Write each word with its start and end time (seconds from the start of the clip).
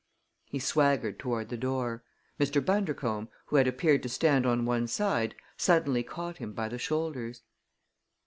He 0.45 0.57
swaggered 0.57 1.19
toward 1.19 1.49
the 1.49 1.57
door. 1.57 2.03
Mr. 2.39 2.59
Bundercombe, 2.65 3.27
who 3.45 3.57
had 3.57 3.67
appeared 3.67 4.01
to 4.01 4.09
stand 4.09 4.47
on 4.47 4.65
one 4.65 4.87
side, 4.87 5.35
suddenly 5.57 6.01
caught 6.01 6.37
him 6.39 6.53
by 6.53 6.69
the 6.69 6.79
shoulders. 6.79 7.43